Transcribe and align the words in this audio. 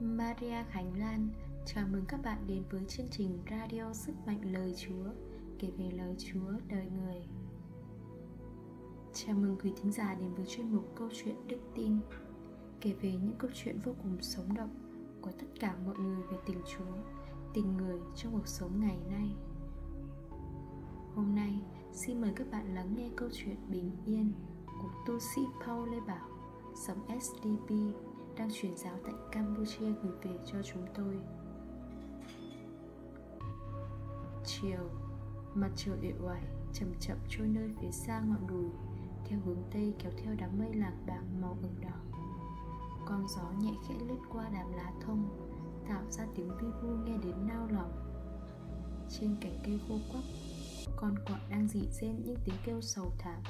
Maria 0.00 0.64
Khánh 0.70 0.98
Lan. 0.98 1.28
Chào 1.66 1.86
mừng 1.92 2.04
các 2.08 2.20
bạn 2.22 2.38
đến 2.46 2.62
với 2.70 2.84
chương 2.88 3.08
trình 3.10 3.38
Radio 3.50 3.92
Sức 3.92 4.12
Mạnh 4.26 4.52
Lời 4.52 4.74
Chúa, 4.76 5.04
Kể 5.58 5.70
về 5.78 5.90
lời 5.90 6.14
Chúa, 6.18 6.50
đời 6.68 6.86
người. 6.90 7.22
Chào 9.12 9.34
mừng 9.34 9.56
quý 9.62 9.72
thính 9.76 9.92
giả 9.92 10.14
đến 10.14 10.34
với 10.34 10.46
chuyên 10.46 10.72
mục 10.72 10.92
Câu 10.96 11.08
chuyện 11.12 11.34
Đức 11.48 11.58
Tin, 11.74 11.98
Kể 12.80 12.92
về 12.92 13.10
những 13.12 13.34
câu 13.38 13.50
chuyện 13.54 13.78
vô 13.84 13.92
cùng 14.02 14.16
sống 14.20 14.54
động 14.54 14.74
Của 15.20 15.30
tất 15.32 15.46
cả 15.60 15.76
mọi 15.86 15.96
người 15.96 16.22
về 16.30 16.36
tình 16.46 16.58
Chúa, 16.76 16.96
Tình 17.54 17.76
người 17.76 18.00
trong 18.16 18.32
cuộc 18.32 18.48
sống 18.48 18.80
ngày 18.80 18.98
nay. 19.10 19.34
Hôm 21.14 21.34
nay, 21.34 21.60
xin 21.92 22.20
mời 22.20 22.32
các 22.36 22.50
bạn 22.50 22.74
lắng 22.74 22.94
nghe 22.96 23.10
câu 23.16 23.28
chuyện 23.32 23.56
Bình 23.68 23.90
Yên 24.04 24.32
Của 24.82 24.90
tu 25.06 25.18
sĩ 25.18 25.40
Paul 25.66 25.90
Lê 25.90 26.00
Bảo, 26.00 26.28
Sống 26.74 27.20
SDP 27.20 27.70
đang 28.40 28.50
truyền 28.52 28.76
giáo 28.76 28.94
tại 29.04 29.14
Campuchia 29.32 29.92
gửi 30.02 30.12
về 30.22 30.30
cho 30.46 30.58
chúng 30.62 30.86
tôi. 30.94 31.16
Chiều, 34.44 34.90
mặt 35.54 35.70
trời 35.76 35.98
uể 36.02 36.12
oải 36.26 36.42
chậm 36.72 36.88
chậm 37.00 37.18
trôi 37.28 37.46
nơi 37.48 37.70
phía 37.80 37.90
xa 37.90 38.20
ngọn 38.20 38.46
đồi 38.46 38.70
theo 39.24 39.38
hướng 39.44 39.62
tây 39.72 39.94
kéo 39.98 40.12
theo 40.16 40.34
đám 40.38 40.58
mây 40.58 40.74
lạc 40.74 40.92
bạc 41.06 41.22
màu 41.40 41.58
ửng 41.62 41.80
đỏ. 41.80 42.18
Con 43.06 43.26
gió 43.28 43.52
nhẹ 43.60 43.72
khẽ 43.88 43.94
lướt 44.08 44.20
qua 44.32 44.48
đám 44.52 44.72
lá 44.72 44.92
thông 45.00 45.28
tạo 45.88 46.02
ra 46.10 46.26
tiếng 46.36 46.48
vi 46.48 46.68
vu 46.82 46.88
nghe 46.88 47.18
đến 47.18 47.46
nao 47.46 47.68
lòng. 47.70 47.92
Trên 49.08 49.36
cành 49.40 49.58
cây 49.64 49.80
khô 49.88 49.94
quắc, 50.12 50.24
con 50.96 51.14
quạ 51.26 51.40
đang 51.50 51.68
dị 51.68 51.88
rên 52.00 52.22
những 52.24 52.36
tiếng 52.44 52.56
kêu 52.64 52.80
sầu 52.80 53.12
thảm 53.18 53.42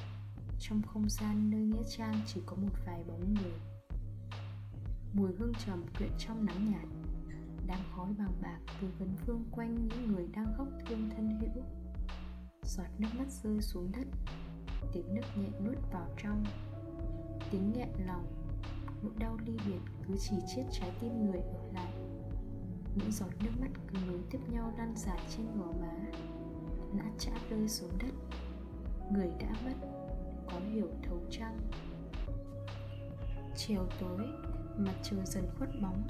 trong 0.61 0.83
không 0.83 1.11
gian 1.11 1.51
nơi 1.51 1.61
nghĩa 1.61 1.85
trang 1.88 2.21
chỉ 2.27 2.41
có 2.47 2.57
một 2.57 2.73
vài 2.87 3.05
bóng 3.09 3.35
người 3.35 3.70
mùi 5.13 5.33
hương 5.39 5.53
trầm 5.67 5.85
quyện 5.99 6.11
trong 6.19 6.45
nắng 6.45 6.71
nhạt. 6.71 6.89
Đang 7.67 7.83
khói 7.97 8.13
vàng 8.13 8.35
bạc 8.43 8.59
từ 8.81 8.89
vấn 8.99 9.17
phương 9.17 9.45
quanh 9.51 9.89
những 9.89 10.13
người 10.13 10.29
đang 10.35 10.55
khóc 10.57 10.69
thương 10.87 11.11
thân 11.11 11.41
hữu. 11.41 11.65
Giọt 12.63 12.87
nước 12.99 13.09
mắt 13.19 13.30
rơi 13.30 13.61
xuống 13.61 13.93
đất, 13.93 14.07
tiếng 14.93 15.15
nước 15.15 15.27
nhẹ 15.37 15.49
nuốt 15.65 15.79
vào 15.93 16.07
trong. 16.23 16.45
Tiếng 17.51 17.73
nghẹn 17.73 17.89
lòng, 18.07 18.27
nỗi 19.02 19.13
đau 19.19 19.39
ly 19.47 19.52
biệt 19.67 19.80
cứ 20.09 20.15
chỉ 20.19 20.37
chết 20.57 20.65
trái 20.73 20.93
tim 21.01 21.27
người 21.27 21.41
ở 21.41 21.73
lại. 21.74 21.93
Những 22.95 23.13
giọt 23.13 23.30
nước 23.45 23.52
mắt 23.61 23.71
cứ 23.89 23.99
nối 24.07 24.21
tiếp 24.30 24.41
nhau 24.49 24.73
lăn 24.79 24.95
dài 24.97 25.21
trên 25.37 25.47
gò 25.59 25.73
má. 25.80 25.97
Lã 26.97 27.05
chã 27.19 27.33
rơi 27.51 27.69
xuống 27.69 27.99
đất, 27.99 28.15
người 29.13 29.30
đã 29.41 29.55
mất, 29.65 29.74
có 30.47 30.61
hiểu 30.73 30.89
thấu 31.02 31.19
trăng 31.30 31.59
chiều 33.57 33.87
tối 34.01 34.27
mặt 34.85 34.95
trời 35.03 35.21
dần 35.25 35.45
khuất 35.59 35.71
bóng, 35.83 36.03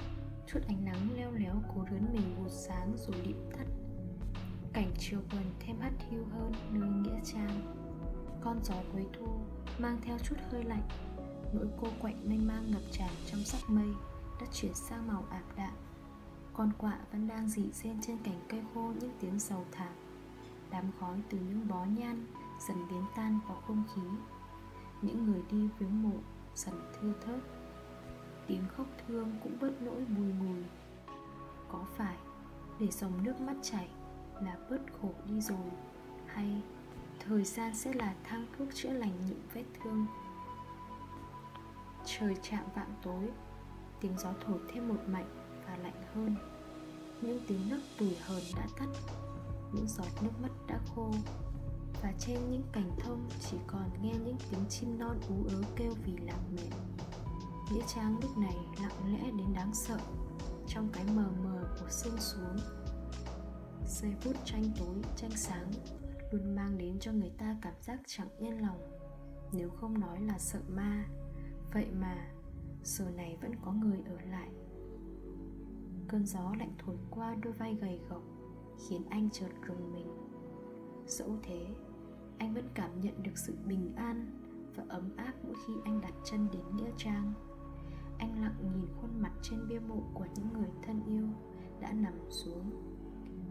chút 0.46 0.60
ánh 0.68 0.84
nắng 0.84 1.08
leo 1.16 1.32
léo 1.32 1.62
cố 1.74 1.84
rướn 1.90 2.12
mình 2.12 2.42
một 2.42 2.48
sáng 2.50 2.92
rồi 2.96 3.16
điểm 3.24 3.50
tắt 3.52 3.66
cảnh 4.72 4.90
chiều 4.98 5.20
buồn 5.32 5.42
thêm 5.60 5.80
hắt 5.80 5.92
hiu 6.10 6.24
hơn 6.32 6.52
nơi 6.70 6.88
nghĩa 6.88 7.20
trang. 7.24 7.74
Con 8.40 8.60
gió 8.64 8.74
cuối 8.92 9.06
thu, 9.12 9.26
mang 9.78 9.98
theo 10.02 10.18
chút 10.18 10.36
hơi 10.50 10.64
lạnh. 10.64 10.88
Nỗi 11.52 11.66
cô 11.80 11.88
quạnh 12.00 12.28
mênh 12.28 12.46
mang 12.46 12.70
ngập 12.70 12.82
tràn 12.92 13.10
trong 13.26 13.40
sắc 13.40 13.70
mây 13.70 13.88
đã 14.40 14.46
chuyển 14.52 14.74
sang 14.74 15.06
màu 15.06 15.24
ảm 15.30 15.42
đạm. 15.56 15.72
Con 16.52 16.72
quạ 16.78 16.98
vẫn 17.12 17.28
đang 17.28 17.48
dị 17.48 17.72
xen 17.72 17.96
trên 18.02 18.18
cành 18.24 18.40
cây 18.48 18.62
khô 18.74 18.92
những 19.00 19.12
tiếng 19.20 19.38
sầu 19.38 19.64
thảm. 19.72 19.92
Đám 20.70 20.84
khói 21.00 21.22
từ 21.30 21.38
những 21.38 21.68
bó 21.68 21.84
nhan 21.84 22.26
dần 22.68 22.88
biến 22.90 23.04
tan 23.16 23.40
vào 23.48 23.62
không 23.66 23.84
khí. 23.94 24.02
Những 25.02 25.26
người 25.26 25.42
đi 25.50 25.68
viếng 25.78 26.02
mộ 26.02 26.16
dần 26.54 26.74
thưa 27.00 27.12
thớt 27.26 27.59
tiếng 28.50 28.64
khóc 28.76 28.86
thương 29.06 29.32
cũng 29.42 29.56
bớt 29.60 29.82
nỗi 29.82 30.04
bùi 30.04 30.26
ngùi. 30.26 30.62
Có 31.68 31.84
phải 31.96 32.16
để 32.80 32.86
dòng 32.90 33.24
nước 33.24 33.40
mắt 33.40 33.56
chảy 33.62 33.88
là 34.42 34.56
bớt 34.70 34.80
khổ 35.00 35.12
đi 35.26 35.40
rồi, 35.40 35.70
hay 36.26 36.62
thời 37.26 37.44
gian 37.44 37.74
sẽ 37.74 37.92
là 37.92 38.14
thang 38.24 38.46
thuốc 38.58 38.68
chữa 38.74 38.92
lành 38.92 39.12
những 39.28 39.40
vết 39.54 39.64
thương? 39.82 40.06
Trời 42.06 42.36
chạm 42.42 42.64
vạng 42.74 42.94
tối, 43.02 43.28
tiếng 44.00 44.18
gió 44.18 44.32
thổi 44.46 44.58
thêm 44.72 44.88
một 44.88 45.00
mạnh 45.06 45.28
và 45.66 45.76
lạnh 45.76 46.02
hơn. 46.14 46.36
Những 47.20 47.40
tiếng 47.48 47.70
nấc 47.70 47.80
tủi 47.98 48.16
hờn 48.20 48.42
đã 48.56 48.66
tắt, 48.78 48.88
những 49.72 49.88
giọt 49.88 50.22
nước 50.22 50.32
mắt 50.42 50.52
đã 50.68 50.78
khô. 50.94 51.10
Và 52.02 52.12
trên 52.18 52.50
những 52.50 52.64
cành 52.72 52.90
thông 53.00 53.28
chỉ 53.40 53.56
còn 53.66 53.90
nghe 54.02 54.12
những 54.24 54.36
tiếng 54.50 54.66
chim 54.68 54.98
non 54.98 55.20
ú 55.28 55.34
ớ 55.48 55.62
kêu 55.76 55.92
vì 56.04 56.12
lạc 56.16 56.38
mệt 56.56 56.70
nghĩa 57.70 57.82
trang 57.86 58.18
lúc 58.22 58.38
này 58.38 58.56
lặng 58.82 59.12
lẽ 59.12 59.30
đến 59.30 59.52
đáng 59.54 59.74
sợ, 59.74 59.98
trong 60.66 60.88
cái 60.92 61.04
mờ 61.14 61.30
mờ 61.44 61.76
của 61.80 61.88
sương 61.88 62.16
xuống. 62.18 62.56
Giây 63.86 64.14
phút 64.20 64.36
tranh 64.44 64.64
tối, 64.78 65.02
tranh 65.16 65.30
sáng 65.36 65.70
luôn 66.32 66.54
mang 66.54 66.78
đến 66.78 66.98
cho 67.00 67.12
người 67.12 67.30
ta 67.38 67.56
cảm 67.62 67.74
giác 67.80 68.00
chẳng 68.06 68.28
yên 68.38 68.62
lòng. 68.62 68.78
Nếu 69.52 69.70
không 69.70 70.00
nói 70.00 70.20
là 70.20 70.38
sợ 70.38 70.60
ma, 70.68 71.04
vậy 71.72 71.86
mà 72.00 72.30
giờ 72.84 73.10
này 73.10 73.36
vẫn 73.40 73.52
có 73.64 73.72
người 73.72 73.98
ở 74.06 74.16
lại. 74.30 74.48
Cơn 76.08 76.26
gió 76.26 76.54
lạnh 76.58 76.74
thổi 76.78 76.96
qua 77.10 77.36
đôi 77.42 77.52
vai 77.52 77.74
gầy 77.74 78.00
gộc, 78.08 78.22
khiến 78.88 79.02
anh 79.10 79.30
chợt 79.30 79.50
rùng 79.66 79.92
mình. 79.92 80.08
Dẫu 81.06 81.36
thế, 81.42 81.66
anh 82.38 82.54
vẫn 82.54 82.68
cảm 82.74 83.00
nhận 83.00 83.22
được 83.22 83.38
sự 83.38 83.54
bình 83.64 83.92
an 83.96 84.26
và 84.76 84.84
ấm 84.88 85.16
áp 85.16 85.32
mỗi 85.44 85.54
khi 85.66 85.72
anh 85.84 86.00
đặt 86.00 86.14
chân 86.24 86.48
đến 86.52 86.76
nghĩa 86.76 86.90
trang 86.96 87.34
anh 88.20 88.42
lặng 88.42 88.54
nhìn 88.74 88.86
khuôn 89.00 89.22
mặt 89.22 89.32
trên 89.42 89.68
bia 89.68 89.78
mộ 89.78 90.02
của 90.14 90.26
những 90.34 90.52
người 90.52 90.70
thân 90.82 91.02
yêu, 91.06 91.28
đã 91.80 91.92
nằm 91.92 92.12
xuống. 92.30 92.70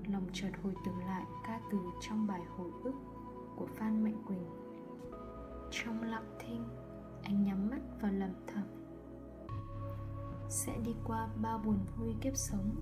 Lòng 0.07 0.27
chợt 0.33 0.51
hồi 0.63 0.73
tưởng 0.85 0.99
lại 0.99 1.25
ca 1.47 1.61
từ 1.71 1.77
trong 2.01 2.27
bài 2.27 2.41
hồi 2.57 2.71
ức 2.83 2.93
của 3.55 3.65
phan 3.65 4.03
mạnh 4.03 4.23
quỳnh. 4.27 4.45
Trong 5.71 6.03
lặng 6.03 6.37
thinh, 6.39 6.65
anh 7.23 7.43
nhắm 7.43 7.69
mắt 7.69 7.81
và 8.01 8.11
lầm 8.11 8.31
thầm 8.47 8.63
sẽ 10.49 10.77
đi 10.85 10.95
qua 11.03 11.29
bao 11.41 11.57
buồn 11.65 11.77
vui 11.97 12.15
kiếp 12.21 12.35
sống, 12.35 12.75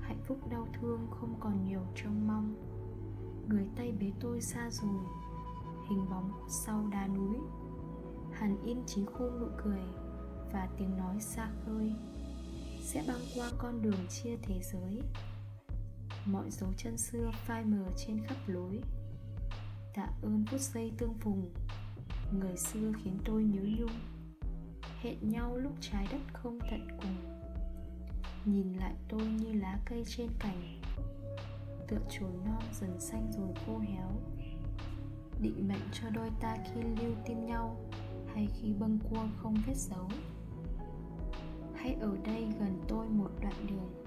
hạnh 0.00 0.20
phúc 0.24 0.38
đau 0.50 0.68
thương 0.80 1.06
không 1.10 1.34
còn 1.40 1.64
nhiều 1.64 1.80
trông 1.94 2.26
mong. 2.26 2.54
Người 3.48 3.68
tay 3.76 3.92
bế 4.00 4.12
tôi 4.20 4.40
xa 4.40 4.70
rồi, 4.70 5.04
hình 5.88 6.10
bóng 6.10 6.30
sau 6.48 6.84
đá 6.92 7.06
núi. 7.06 7.36
Hàn 8.32 8.56
in 8.64 8.78
trí 8.86 9.04
khuôn 9.04 9.40
nụ 9.40 9.46
cười 9.64 9.82
và 10.52 10.68
tiếng 10.78 10.96
nói 10.96 11.20
xa 11.20 11.50
khơi 11.66 11.92
sẽ 12.80 13.04
băng 13.08 13.20
qua 13.34 13.50
con 13.58 13.82
đường 13.82 14.06
chia 14.08 14.36
thế 14.42 14.60
giới. 14.62 15.00
Mọi 16.24 16.50
dấu 16.50 16.72
chân 16.76 16.98
xưa 16.98 17.30
phai 17.46 17.64
mờ 17.64 17.84
trên 17.96 18.24
khắp 18.24 18.36
lối. 18.46 18.80
Tạ 19.94 20.08
ơn 20.22 20.44
phút 20.50 20.60
giây 20.60 20.92
tương 20.98 21.14
phùng, 21.14 21.50
người 22.32 22.56
xưa 22.56 22.92
khiến 23.02 23.18
tôi 23.24 23.44
nhớ 23.44 23.62
nhung. 23.78 23.98
Hẹn 25.02 25.30
nhau 25.30 25.56
lúc 25.56 25.72
trái 25.80 26.06
đất 26.12 26.20
không 26.32 26.58
tận 26.70 26.88
cùng. 27.00 27.16
Nhìn 28.44 28.72
lại 28.72 28.94
tôi 29.08 29.26
như 29.26 29.52
lá 29.52 29.78
cây 29.84 30.04
trên 30.06 30.28
cành, 30.38 30.80
tựa 31.88 32.00
chồi 32.10 32.30
non 32.44 32.62
dần 32.80 33.00
xanh 33.00 33.32
rồi 33.32 33.48
khô 33.66 33.78
héo. 33.78 34.10
Định 35.40 35.68
mệnh 35.68 35.88
cho 35.92 36.10
đôi 36.10 36.30
ta 36.40 36.56
khi 36.64 36.80
lưu 36.82 37.14
tin 37.26 37.46
nhau 37.46 37.76
hay 38.34 38.48
khi 38.60 38.72
bâng 38.72 38.98
cua 39.10 39.26
không 39.36 39.54
vết 39.66 39.76
dấu 39.76 40.08
hãy 41.86 41.96
ở 42.00 42.16
đây 42.24 42.48
gần 42.58 42.80
tôi 42.88 43.08
một 43.08 43.30
đoạn 43.42 43.54
đường, 43.68 44.04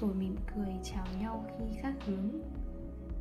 rồi 0.00 0.14
mỉm 0.14 0.36
cười 0.54 0.74
chào 0.84 1.06
nhau 1.20 1.46
khi 1.58 1.64
khác 1.82 1.94
hướng. 2.06 2.30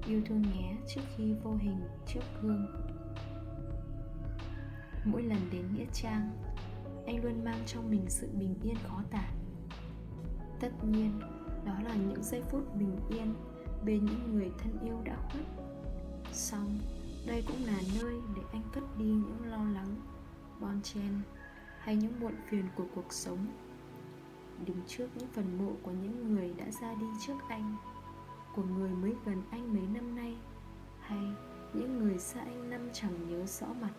Yêu 0.08 0.22
thương 0.26 0.42
nhé, 0.42 0.76
trước 0.88 1.02
khi 1.16 1.34
vô 1.44 1.56
hình, 1.60 1.80
trước 2.08 2.20
gương. 2.42 2.66
Mỗi 5.06 5.24
lần 5.24 5.40
đến 5.52 5.66
nghĩa 5.74 5.86
trang, 5.94 6.32
anh 7.06 7.24
luôn 7.24 7.44
mang 7.44 7.60
trong 7.66 7.90
mình 7.90 8.06
sự 8.08 8.30
bình 8.34 8.56
yên 8.64 8.76
khó 8.88 9.04
tả. 9.12 9.30
Tất 10.60 10.84
nhiên, 10.84 11.20
đó 11.66 11.74
là 11.84 11.96
những 11.96 12.24
giây 12.24 12.42
phút 12.42 12.76
bình 12.76 12.98
yên 13.10 13.34
bên 13.86 14.06
những 14.06 14.34
người 14.34 14.52
thân 14.58 14.80
yêu 14.80 15.02
đã 15.04 15.16
khuất. 15.16 15.46
Xong, 16.34 16.80
đây 17.28 17.44
cũng 17.48 17.66
là 17.66 17.82
nơi 18.02 18.16
để 18.36 18.42
anh 18.52 18.64
cất 18.74 18.84
đi 18.98 19.06
những 19.06 19.46
lo 19.46 19.64
lắng, 19.64 19.96
bon 20.62 20.82
chen 20.82 21.22
hay 21.80 21.96
những 21.96 22.20
muộn 22.20 22.34
phiền 22.50 22.66
của 22.76 22.86
cuộc 22.96 23.14
sống 23.14 23.48
đứng 24.66 24.82
trước 24.88 25.08
những 25.16 25.28
phần 25.34 25.58
mộ 25.58 25.72
của 25.84 25.92
những 25.92 26.34
người 26.34 26.54
đã 26.58 26.66
ra 26.82 26.94
đi 26.94 27.06
trước 27.28 27.36
anh, 27.50 27.76
của 28.56 28.64
người 28.64 28.90
mới 28.90 29.16
gần 29.26 29.42
anh 29.52 29.74
mấy 29.74 29.88
năm 29.94 30.16
nay, 30.16 30.38
hay 31.00 31.24
những 31.74 32.00
người 32.00 32.20
xa 32.20 32.40
anh 32.40 32.70
năm 32.70 32.90
chẳng 32.94 33.30
nhớ 33.30 33.46
rõ 33.46 33.68
mặt, 33.82 33.94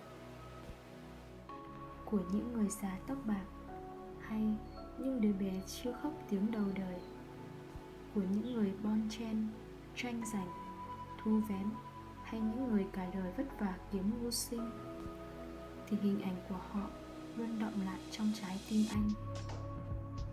của 2.04 2.20
những 2.32 2.52
người 2.52 2.68
già 2.82 2.98
tóc 3.06 3.18
bạc, 3.24 3.44
hay 4.20 4.56
những 4.98 5.20
đứa 5.20 5.32
bé 5.32 5.62
chưa 5.66 5.92
khóc 6.02 6.12
tiếng 6.30 6.50
đầu 6.50 6.64
đời, 6.74 7.00
của 8.14 8.22
những 8.30 8.54
người 8.54 8.72
bon 8.82 9.08
chen, 9.10 9.48
tranh 9.96 10.22
giành, 10.32 10.48
thu 11.22 11.40
vén, 11.48 11.66
hay 12.24 12.40
những 12.40 12.68
người 12.68 12.86
cả 12.92 13.10
đời 13.14 13.32
vất 13.36 13.60
vả 13.60 13.74
kiếm 13.92 14.10
mưu 14.20 14.30
sinh. 14.30 14.70
Thì 15.88 15.96
hình 16.02 16.22
ảnh 16.22 16.36
của 16.48 16.60
họ 16.70 16.88
luôn 17.36 17.58
động 17.58 17.80
lại 17.86 18.00
trong 18.10 18.32
trái 18.40 18.60
tim 18.70 18.84
anh 18.90 19.10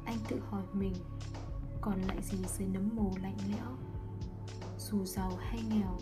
anh 0.10 0.20
tự 0.28 0.40
hỏi 0.40 0.64
mình, 0.74 0.94
còn 1.82 2.02
lại 2.02 2.22
gì 2.22 2.38
dưới 2.58 2.68
nấm 2.68 2.90
mồ 2.96 3.12
lạnh 3.22 3.38
lẽo? 3.50 3.78
Dù 4.78 5.06
giàu 5.06 5.32
hay 5.38 5.60
nghèo, 5.70 5.98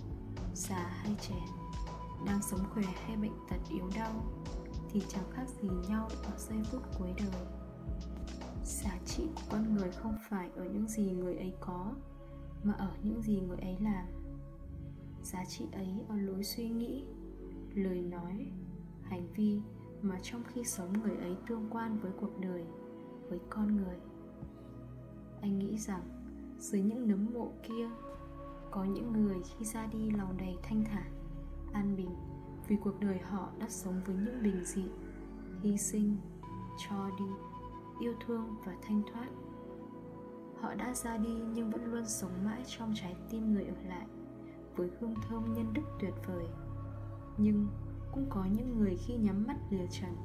già 0.54 0.88
hay 1.04 1.16
trẻ, 1.22 1.46
đang 2.26 2.42
sống 2.42 2.60
khỏe 2.74 2.84
hay 2.84 3.18
bệnh 3.18 3.36
tật 3.50 3.60
yếu 3.70 3.90
đau, 3.96 4.24
thì 4.90 5.02
chẳng 5.08 5.32
khác 5.32 5.46
gì 5.62 5.70
nhau 5.90 6.10
ở 6.24 6.38
giây 6.38 6.58
phút 6.72 6.82
cuối 6.98 7.14
đời. 7.18 7.46
Giá 8.64 8.98
trị 9.06 9.24
của 9.36 9.42
con 9.50 9.76
người 9.76 9.92
không 9.92 10.18
phải 10.30 10.50
ở 10.56 10.64
những 10.64 10.88
gì 10.88 11.12
người 11.12 11.36
ấy 11.36 11.54
có, 11.60 11.94
mà 12.64 12.74
ở 12.74 12.92
những 13.04 13.22
gì 13.22 13.40
người 13.40 13.60
ấy 13.60 13.78
làm. 13.80 14.06
Giá 15.24 15.46
trị 15.46 15.66
ấy 15.72 15.90
ở 16.10 16.16
lối 16.16 16.44
suy 16.44 16.70
nghĩ, 16.70 17.04
lời 17.74 18.02
nói, 18.02 18.52
hành 19.04 19.28
vi 19.34 19.62
mà 20.02 20.20
trong 20.24 20.44
khi 20.44 20.64
sống 20.64 20.94
người 21.02 21.18
ấy 21.18 21.36
tương 21.48 21.70
quan 21.70 22.00
với 22.00 22.12
cuộc 22.22 22.40
đời 22.40 22.66
với 23.30 23.40
con 23.50 23.76
người. 23.76 23.98
Anh 25.42 25.60
nghĩ 25.60 25.78
rằng 25.78 26.02
dưới 26.60 26.82
những 26.82 27.08
nấm 27.08 27.28
mộ 27.34 27.52
kia, 27.64 27.90
có 28.72 28.84
những 28.84 29.14
người 29.14 29.38
khi 29.44 29.66
ra 29.66 29.86
đi 29.86 30.12
lòng 30.12 30.38
đầy 30.38 30.58
thanh 30.64 30.84
thản, 30.84 31.12
an 31.74 31.96
bình, 31.98 32.16
vì 32.68 32.76
cuộc 32.84 33.00
đời 33.00 33.20
họ 33.20 33.50
đã 33.60 33.70
sống 33.70 34.02
với 34.06 34.16
những 34.16 34.44
bình 34.44 34.66
dị, 34.66 34.86
hy 35.62 35.78
sinh, 35.78 36.18
cho 36.88 37.10
đi, 37.20 37.26
yêu 38.02 38.14
thương 38.26 38.56
và 38.66 38.76
thanh 38.82 39.02
thoát. 39.12 39.30
Họ 40.62 40.76
đã 40.76 40.94
ra 40.94 41.18
đi 41.18 41.34
nhưng 41.54 41.70
vẫn 41.72 41.86
luôn 41.86 42.06
sống 42.06 42.46
mãi 42.46 42.64
trong 42.78 42.94
trái 42.96 43.16
tim 43.30 43.54
người 43.54 43.66
ở 43.66 43.76
lại, 43.88 44.08
với 44.76 44.92
hương 45.00 45.16
thơm 45.28 45.54
nhân 45.54 45.74
đức 45.74 45.82
tuyệt 46.00 46.14
vời. 46.28 46.46
Nhưng 47.38 47.68
cũng 48.12 48.26
có 48.30 48.46
những 48.46 48.78
người 48.78 48.98
khi 48.98 49.18
nhắm 49.18 49.44
mắt 49.48 49.58
lìa 49.70 49.88
trần 49.92 50.16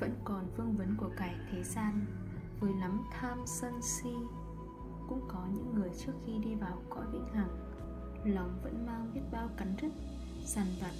vẫn 0.00 0.14
còn 0.24 0.46
vương 0.56 0.76
vấn 0.76 0.96
của 0.96 1.10
cải 1.16 1.34
thế 1.50 1.62
gian. 1.62 2.06
Với 2.60 2.72
lắm 2.80 3.02
tham 3.12 3.38
sân 3.46 3.82
si, 3.82 4.14
cũng 5.08 5.28
có 5.28 5.46
những 5.54 5.74
người 5.74 5.90
trước 5.98 6.12
khi 6.26 6.32
đi 6.38 6.54
vào 6.54 6.82
cõi 6.90 7.06
vĩnh 7.12 7.28
hằng, 7.34 7.72
lòng 8.24 8.60
vẫn 8.62 8.86
mang 8.86 9.10
biết 9.14 9.20
bao 9.32 9.48
cắn 9.56 9.76
rứt, 9.82 9.92
dằn 10.44 10.66
vặt 10.80 10.92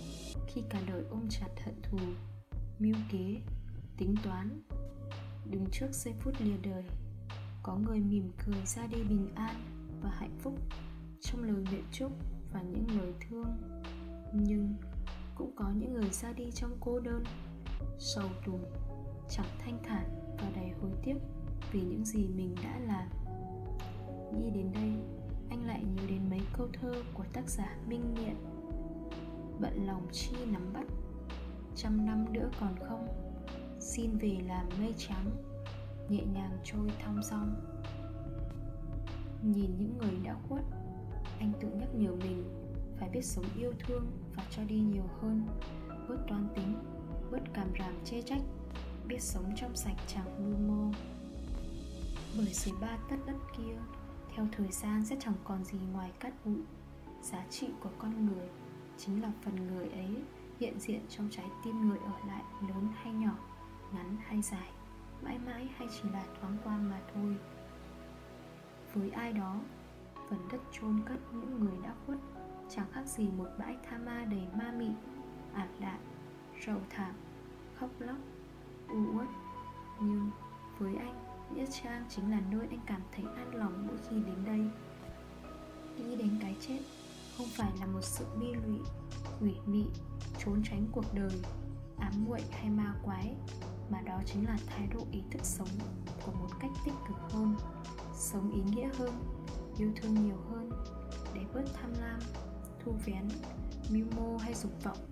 khi 0.46 0.62
cả 0.70 0.80
đời 0.86 1.04
ôm 1.10 1.20
chặt 1.28 1.48
hận 1.64 1.74
thù, 1.82 1.98
mưu 2.78 2.94
kế, 3.12 3.40
tính 3.96 4.14
toán. 4.24 4.62
Đứng 5.50 5.66
trước 5.72 5.88
giây 5.92 6.14
phút 6.20 6.34
lìa 6.38 6.56
đời, 6.62 6.84
có 7.62 7.76
người 7.76 8.00
mỉm 8.00 8.30
cười 8.46 8.66
ra 8.66 8.86
đi 8.86 9.02
bình 9.02 9.28
an 9.34 9.54
và 10.02 10.10
hạnh 10.10 10.38
phúc 10.38 10.54
trong 11.20 11.42
lời 11.42 11.64
nguyện 11.70 11.84
chúc 11.92 12.12
và 12.52 12.62
những 12.62 12.86
lời 13.00 13.12
thương. 13.28 13.56
Nhưng 14.34 14.74
cũng 15.34 15.56
có 15.56 15.70
những 15.76 15.92
người 15.92 16.10
ra 16.10 16.32
đi 16.32 16.50
trong 16.50 16.76
cô 16.80 17.00
đơn, 17.00 17.24
sầu 17.98 18.28
tủi 18.46 18.60
chẳng 19.30 19.46
thanh 19.58 19.78
thản 19.82 20.04
và 20.38 20.50
đầy 20.54 20.70
hối 20.80 20.90
tiếc 21.02 21.16
vì 21.72 21.80
những 21.80 22.04
gì 22.04 22.26
mình 22.26 22.54
đã 22.62 22.78
làm. 22.78 23.08
Nghĩ 24.34 24.50
đến 24.50 24.72
đây, 24.72 24.92
anh 25.50 25.66
lại 25.66 25.84
nhớ 25.96 26.02
đến 26.08 26.30
mấy 26.30 26.40
câu 26.52 26.68
thơ 26.72 27.02
của 27.14 27.24
tác 27.32 27.48
giả 27.48 27.76
minh 27.88 28.14
nghiện 28.14 28.36
bận 29.60 29.86
lòng 29.86 30.06
chi 30.12 30.36
nắm 30.46 30.72
bắt, 30.72 30.86
trăm 31.76 32.06
năm 32.06 32.32
nữa 32.32 32.50
còn 32.60 32.74
không? 32.88 33.06
Xin 33.80 34.18
về 34.18 34.38
làm 34.46 34.68
mây 34.78 34.94
trắng, 34.96 35.30
nhẹ 36.08 36.22
nhàng 36.34 36.58
trôi 36.64 36.92
thong 37.04 37.22
dong. 37.22 37.54
Nhìn 39.42 39.70
những 39.78 39.98
người 39.98 40.18
đã 40.24 40.36
khuất, 40.48 40.62
anh 41.38 41.52
tự 41.60 41.68
nhắc 41.68 41.88
nhở 41.94 42.14
mình 42.14 42.44
phải 42.98 43.08
biết 43.08 43.24
sống 43.24 43.44
yêu 43.56 43.72
thương 43.86 44.06
và 44.36 44.42
cho 44.50 44.62
đi 44.64 44.80
nhiều 44.80 45.08
hơn. 45.20 45.46
Bớt 46.08 46.18
toan 46.28 46.48
tính, 46.56 46.74
bớt 47.30 47.40
cảm 47.54 47.68
ràm 47.78 48.04
chê 48.04 48.22
trách 48.22 48.42
biết 49.10 49.22
sống 49.22 49.52
trong 49.56 49.76
sạch 49.76 49.96
chẳng 50.06 50.44
mưu 50.44 50.58
mô. 50.68 50.92
Bởi 52.36 52.46
dưới 52.46 52.74
ba 52.80 52.98
tất 53.10 53.16
đất 53.26 53.36
kia, 53.56 53.76
theo 54.34 54.46
thời 54.52 54.68
gian 54.72 55.04
sẽ 55.04 55.16
chẳng 55.20 55.34
còn 55.44 55.64
gì 55.64 55.78
ngoài 55.92 56.12
cát 56.20 56.32
bụi. 56.44 56.62
Giá 57.22 57.44
trị 57.50 57.68
của 57.80 57.90
con 57.98 58.26
người 58.26 58.48
chính 58.98 59.22
là 59.22 59.32
phần 59.42 59.66
người 59.66 59.88
ấy 59.88 60.16
hiện 60.60 60.80
diện 60.80 61.00
trong 61.08 61.28
trái 61.30 61.46
tim 61.64 61.88
người 61.88 61.98
ở 61.98 62.28
lại, 62.28 62.42
lớn 62.68 62.88
hay 62.94 63.12
nhỏ, 63.12 63.38
ngắn 63.94 64.16
hay 64.26 64.42
dài, 64.42 64.70
mãi 65.22 65.38
mãi 65.38 65.68
hay 65.76 65.88
chỉ 65.90 66.08
là 66.12 66.24
thoáng 66.40 66.56
qua 66.64 66.76
mà 66.76 67.00
thôi. 67.14 67.36
Với 68.94 69.10
ai 69.10 69.32
đó, 69.32 69.60
phần 70.28 70.48
đất 70.52 70.60
chôn 70.72 71.00
cất 71.06 71.18
những 71.32 71.60
người 71.60 71.78
đã 71.82 71.94
khuất, 72.06 72.18
chẳng 72.70 72.86
khác 72.92 73.06
gì 73.06 73.28
một 73.28 73.48
bãi 73.58 73.76
tha 73.90 73.98
ma 73.98 74.24
đầy 74.30 74.46
ma 74.58 74.72
mị, 74.78 74.90
ảm 75.54 75.68
đạm, 75.80 75.98
rầu 76.66 76.80
thảm, 76.90 77.14
khóc 77.78 77.90
lóc 77.98 78.16
u 78.92 79.18
uất 79.18 79.28
nhưng 80.00 80.30
với 80.78 80.96
anh 80.96 81.20
nghĩa 81.54 81.66
trang 81.66 82.04
chính 82.08 82.30
là 82.30 82.40
nơi 82.50 82.66
anh 82.70 82.80
cảm 82.86 83.00
thấy 83.12 83.24
an 83.36 83.54
lòng 83.54 83.86
mỗi 83.86 83.96
khi 84.08 84.16
đến 84.16 84.44
đây. 84.46 84.60
Nghĩ 85.96 86.16
đến 86.16 86.38
cái 86.40 86.56
chết 86.60 86.78
không 87.38 87.46
phải 87.56 87.72
là 87.80 87.86
một 87.86 88.00
sự 88.02 88.24
bi 88.40 88.46
lụy, 88.46 88.78
quỷ 89.40 89.54
mị, 89.66 89.84
trốn 90.44 90.62
tránh 90.64 90.86
cuộc 90.92 91.14
đời, 91.14 91.42
ám 91.98 92.12
muội 92.24 92.40
hay 92.50 92.70
ma 92.70 92.94
quái, 93.04 93.34
mà 93.90 94.00
đó 94.00 94.20
chính 94.26 94.46
là 94.46 94.58
thái 94.66 94.86
độ 94.94 95.00
ý 95.12 95.22
thức 95.30 95.44
sống 95.44 95.68
của 96.26 96.32
một 96.32 96.48
cách 96.60 96.70
tích 96.84 96.94
cực 97.08 97.16
hơn, 97.32 97.54
sống 98.14 98.52
ý 98.52 98.62
nghĩa 98.62 98.90
hơn, 98.98 99.12
yêu 99.78 99.92
thương 99.96 100.14
nhiều 100.14 100.36
hơn, 100.50 100.70
để 101.34 101.40
bớt 101.54 101.64
tham 101.74 101.92
lam, 102.00 102.20
thu 102.84 102.92
vén, 103.06 103.28
mưu 103.90 104.06
mô 104.16 104.36
hay 104.36 104.54
dục 104.54 104.72
vọng 104.84 105.09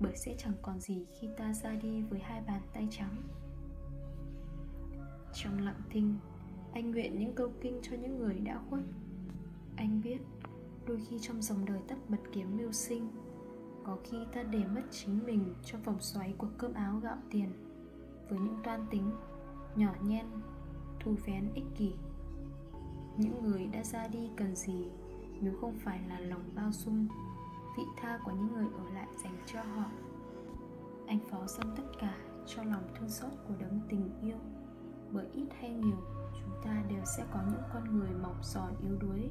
bởi 0.00 0.16
sẽ 0.16 0.34
chẳng 0.38 0.54
còn 0.62 0.80
gì 0.80 1.06
khi 1.20 1.28
ta 1.36 1.52
ra 1.54 1.70
đi 1.74 2.02
với 2.02 2.20
hai 2.20 2.42
bàn 2.46 2.60
tay 2.72 2.88
trắng. 2.90 3.16
Trong 5.34 5.58
lặng 5.58 5.82
thinh, 5.90 6.14
anh 6.72 6.90
nguyện 6.90 7.18
những 7.18 7.34
câu 7.34 7.48
kinh 7.60 7.78
cho 7.82 7.96
những 7.96 8.18
người 8.18 8.38
đã 8.38 8.60
khuất. 8.70 8.82
Anh 9.76 10.00
biết, 10.04 10.18
đôi 10.86 11.00
khi 11.08 11.18
trong 11.18 11.42
dòng 11.42 11.64
đời 11.64 11.80
tắt 11.88 11.98
bật 12.08 12.20
kiếm 12.32 12.56
mưu 12.56 12.72
sinh, 12.72 13.08
có 13.84 13.98
khi 14.04 14.16
ta 14.32 14.42
để 14.42 14.64
mất 14.74 14.82
chính 14.90 15.24
mình 15.26 15.54
trong 15.64 15.82
vòng 15.82 16.00
xoáy 16.00 16.34
của 16.38 16.48
cơm 16.58 16.74
áo 16.74 17.00
gạo 17.02 17.16
tiền. 17.30 17.52
Với 18.28 18.38
những 18.38 18.58
toan 18.64 18.86
tính, 18.90 19.10
nhỏ 19.76 19.94
nhen 20.02 20.26
thu 21.00 21.14
vén 21.26 21.50
ích 21.54 21.64
kỷ, 21.76 21.92
những 23.16 23.42
người 23.42 23.66
đã 23.66 23.84
ra 23.84 24.08
đi 24.08 24.30
cần 24.36 24.56
gì 24.56 24.88
nếu 25.40 25.52
không 25.60 25.78
phải 25.78 26.00
là 26.08 26.20
lòng 26.20 26.42
bao 26.54 26.72
dung 26.72 27.06
vị 27.78 27.84
tha 27.96 28.18
của 28.24 28.30
những 28.30 28.52
người 28.54 28.66
ở 28.78 28.90
lại 28.94 29.06
dành 29.24 29.36
cho 29.46 29.62
họ. 29.62 29.84
Anh 31.06 31.18
phó 31.30 31.46
xong 31.46 31.74
tất 31.76 31.82
cả 32.00 32.16
cho 32.46 32.62
lòng 32.62 32.82
thương 32.94 33.08
xót 33.08 33.30
của 33.48 33.54
đấng 33.58 33.80
tình 33.88 34.10
yêu. 34.22 34.36
Bởi 35.10 35.26
ít 35.32 35.46
hay 35.60 35.70
nhiều, 35.70 35.96
chúng 36.40 36.54
ta 36.64 36.82
đều 36.88 37.04
sẽ 37.16 37.24
có 37.32 37.40
những 37.50 37.62
con 37.74 37.98
người 37.98 38.10
mỏng 38.22 38.40
giòn 38.42 38.74
yếu 38.82 38.96
đuối 39.00 39.30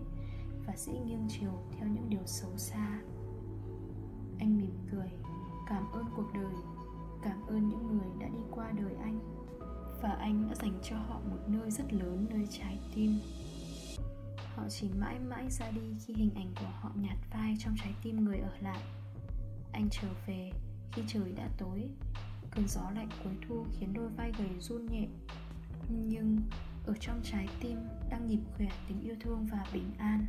và 0.68 0.74
dễ 0.77 0.94
nghiêng 0.94 1.27
chiều 1.30 1.51
theo 1.72 1.88
những 1.88 2.10
điều 2.10 2.25
xấu 2.25 2.58
xa. 2.58 3.01
Anh 4.39 4.58
mỉm 4.58 4.77
cười, 4.92 5.12
cảm 5.70 5.92
ơn 5.92 6.06
cuộc 6.16 6.27
đời, 6.34 6.54
cảm 7.22 7.48
ơn 7.48 7.70
những 7.70 7.88
người 7.88 8.10
đã 8.20 8.27
đi 8.27 8.42
qua 8.51 8.72
đời 8.72 8.96
anh, 8.96 9.20
và 10.01 10.10
anh 10.10 10.48
đã 10.50 10.56
dành 10.56 10.80
cho 10.84 10.98
họ 10.98 11.20
một 11.30 11.39
nơi 11.48 11.72
rất 11.72 11.94
lớn, 11.94 12.25
nơi 12.30 12.48
trái 12.51 12.80
tim 12.96 13.12
họ 14.58 14.64
chỉ 14.70 14.90
mãi 15.00 15.20
mãi 15.20 15.50
ra 15.50 15.72
đi 15.72 15.82
khi 16.06 16.14
hình 16.14 16.32
ảnh 16.36 16.52
của 16.60 16.72
họ 16.82 16.92
nhạt 16.96 17.18
phai 17.30 17.56
trong 17.60 17.76
trái 17.78 17.94
tim 18.04 18.24
người 18.26 18.38
ở 18.38 18.52
lại. 18.62 18.82
Anh 19.72 19.88
trở 19.92 20.08
về, 20.28 20.52
khi 20.92 21.02
trời 21.08 21.32
đã 21.36 21.50
tối, 21.58 21.90
cơn 22.52 22.68
gió 22.68 22.82
lạnh 22.96 23.10
cuối 23.24 23.34
thu 23.48 23.66
khiến 23.72 23.94
đôi 23.94 24.10
vai 24.10 24.32
gầy 24.38 24.60
run 24.60 24.86
nhẹ. 24.86 25.08
Nhưng 25.90 26.38
ở 26.86 26.94
trong 27.00 27.22
trái 27.24 27.48
tim 27.62 27.78
đang 28.10 28.28
nhịp 28.28 28.40
khỏe 28.58 28.68
tình 28.88 29.02
yêu 29.02 29.16
thương 29.20 29.48
và 29.52 29.66
bình 29.74 29.92
an. 29.98 30.26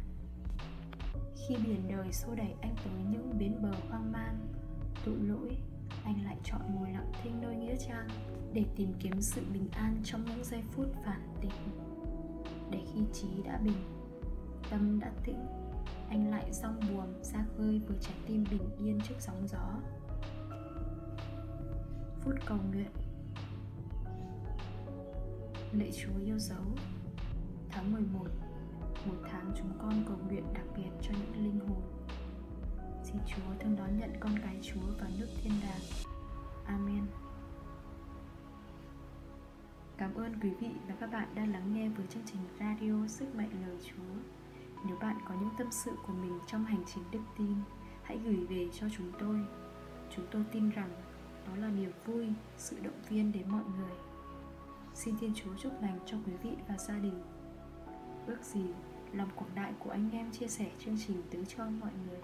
Khi 1.36 1.56
biển 1.64 1.88
đời 1.88 2.12
xô 2.12 2.34
đẩy 2.34 2.54
anh 2.60 2.76
tới 2.84 3.04
những 3.10 3.38
bến 3.38 3.62
bờ 3.62 3.72
hoang 3.88 4.12
mang 4.12 4.38
tội 5.04 5.18
lỗi, 5.20 5.56
anh 6.04 6.24
lại 6.24 6.36
chọn 6.44 6.60
ngồi 6.74 6.90
lặng 6.90 7.12
thinh 7.22 7.40
nơi 7.40 7.56
nghĩa 7.56 7.76
trang 7.88 8.08
để 8.52 8.64
tìm 8.76 8.92
kiếm 9.00 9.20
sự 9.20 9.42
bình 9.52 9.68
an 9.72 10.00
trong 10.04 10.24
những 10.24 10.44
giây 10.44 10.62
phút 10.72 10.86
phản 11.04 11.20
tỉnh. 11.40 11.50
Để 12.70 12.78
khi 12.94 13.00
trí 13.12 13.42
đã 13.44 13.58
bình 13.64 13.97
tâm 14.70 15.00
đã 15.00 15.12
tĩnh 15.24 15.46
anh 16.08 16.30
lại 16.30 16.52
rong 16.52 16.80
buồm 16.80 17.22
ra 17.22 17.44
khơi 17.56 17.80
với 17.88 17.96
trái 18.00 18.16
tim 18.26 18.44
bình 18.50 18.70
yên 18.78 19.00
trước 19.08 19.14
sóng 19.18 19.48
gió. 19.48 19.80
Phút 22.20 22.34
cầu 22.46 22.58
nguyện. 22.72 22.90
Lạy 25.72 25.92
Chúa 25.92 26.18
yêu 26.24 26.38
dấu. 26.38 26.64
Tháng 27.68 27.92
11 27.92 28.26
Một 29.06 29.14
tháng 29.30 29.52
chúng 29.58 29.72
con 29.78 30.04
cầu 30.08 30.16
nguyện 30.28 30.44
đặc 30.54 30.64
biệt 30.76 30.90
cho 31.02 31.14
những 31.20 31.44
linh 31.44 31.60
hồn. 31.60 31.82
Xin 33.02 33.16
Chúa 33.26 33.54
thương 33.60 33.76
đón 33.76 33.98
nhận 33.98 34.12
con 34.20 34.32
cái 34.42 34.58
Chúa 34.62 34.86
vào 35.00 35.10
nước 35.18 35.28
thiên 35.42 35.52
đàng. 35.62 36.10
Amen. 36.64 37.06
Cảm 39.96 40.14
ơn 40.14 40.40
quý 40.42 40.50
vị 40.60 40.70
và 40.88 40.94
các 41.00 41.10
bạn 41.12 41.28
đã 41.34 41.46
lắng 41.46 41.74
nghe 41.74 41.88
với 41.88 42.06
chương 42.06 42.22
trình 42.26 42.40
radio 42.60 43.06
Sức 43.08 43.34
mạnh 43.34 43.50
lời 43.66 43.76
Chúa. 43.84 44.37
Nếu 44.84 44.96
bạn 44.96 45.18
có 45.28 45.34
những 45.40 45.50
tâm 45.58 45.66
sự 45.70 45.92
của 46.06 46.12
mình 46.12 46.38
trong 46.46 46.64
hành 46.64 46.82
trình 46.86 47.04
đức 47.12 47.20
tin 47.38 47.54
Hãy 48.08 48.18
gửi 48.24 48.46
về 48.48 48.68
cho 48.72 48.86
chúng 48.96 49.12
tôi. 49.18 49.36
Chúng 50.16 50.26
tôi 50.30 50.44
tin 50.52 50.70
rằng 50.70 50.90
đó 51.46 51.52
là 51.56 51.68
niềm 51.68 51.92
vui, 52.06 52.26
sự 52.56 52.76
động 52.82 53.02
viên 53.08 53.32
đến 53.32 53.42
mọi 53.48 53.62
người. 53.78 53.96
Xin 54.94 55.18
Thiên 55.18 55.34
Chúa 55.34 55.50
chúc 55.62 55.72
lành 55.82 55.98
cho 56.06 56.16
quý 56.26 56.32
vị 56.42 56.50
và 56.68 56.76
gia 56.78 56.98
đình. 56.98 57.22
Ước 58.26 58.42
gì 58.42 58.64
lòng 59.12 59.28
quảng 59.36 59.54
đại 59.54 59.72
của 59.78 59.90
anh 59.90 60.10
em 60.10 60.30
chia 60.30 60.48
sẻ 60.48 60.70
chương 60.84 60.96
trình 61.06 61.22
tới 61.30 61.44
cho 61.56 61.64
mọi 61.64 61.92
người. 62.06 62.20